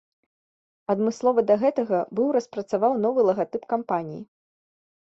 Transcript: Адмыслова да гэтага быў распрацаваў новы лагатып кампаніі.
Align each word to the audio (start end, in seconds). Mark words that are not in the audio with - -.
Адмыслова 0.93 1.43
да 1.51 1.59
гэтага 1.65 1.99
быў 2.21 2.27
распрацаваў 2.39 2.99
новы 3.07 3.19
лагатып 3.31 3.63
кампаніі. 3.77 4.21